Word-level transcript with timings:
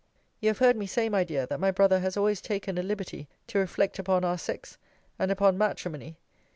You 0.39 0.49
have 0.49 0.57
heard 0.57 0.77
me 0.77 0.87
say, 0.87 1.09
my 1.09 1.23
dear, 1.23 1.45
that 1.45 1.59
my 1.59 1.69
brother 1.69 1.99
has 1.99 2.17
always 2.17 2.41
taken 2.41 2.79
a 2.79 2.81
liberty 2.81 3.27
to 3.45 3.59
reflect 3.59 3.99
upon 3.99 4.23
our 4.25 4.39
sex, 4.39 4.79
and 5.19 5.31
upon 5.31 5.59
matrimony! 5.59 6.17